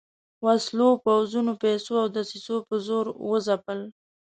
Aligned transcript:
وسلو، 0.45 0.89
پوځونو، 1.05 1.51
پیسو 1.63 1.91
او 2.01 2.07
دسیسو 2.15 2.55
په 2.67 2.75
زور 2.87 3.05
وځپل. 3.29 3.79